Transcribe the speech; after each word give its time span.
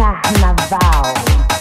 Carnaval. 0.00 1.59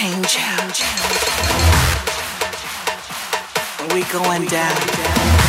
change. 0.00 0.82
We 3.92 4.02
going 4.10 4.46
down. 4.46 5.39